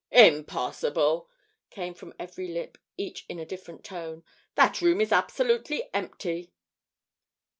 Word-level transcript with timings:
"Impossible!" 0.11 1.29
came 1.69 1.93
from 1.93 2.11
every 2.17 2.47
lip, 2.47 2.79
each 2.97 3.23
in 3.29 3.37
a 3.37 3.45
different 3.45 3.83
tone. 3.83 4.23
"That 4.55 4.81
room 4.81 4.99
is 4.99 5.11
absolutely 5.11 5.93
empty." 5.93 6.51